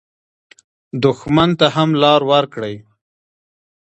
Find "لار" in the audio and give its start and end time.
2.01-2.21